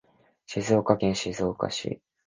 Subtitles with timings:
[0.47, 2.01] 静岡県静岡市